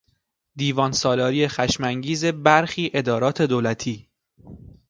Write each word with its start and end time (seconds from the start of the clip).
دیوان 0.55 0.91
سالاری 0.91 1.47
خشمانگیز 1.47 2.25
برخی 2.25 2.91
ادارات 2.93 3.41
دولتی 3.41 4.09